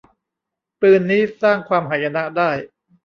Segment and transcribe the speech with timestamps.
[0.81, 2.51] ปืนนี้สร้างความหายนะได้